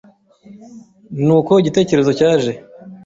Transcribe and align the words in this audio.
Ni 1.25 1.31
uko 1.37 1.51
igitekerezo 1.61 2.11
cyaje 2.19 2.51